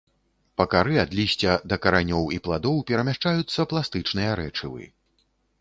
Па 0.59 0.65
кары 0.71 0.95
ад 1.03 1.11
лісця 1.19 1.53
да 1.73 1.77
каранёў 1.83 2.23
і 2.37 2.41
пладоў 2.47 2.81
перамяшчаюцца 2.93 3.69
пластычныя 3.75 4.31
рэчывы. 4.41 4.83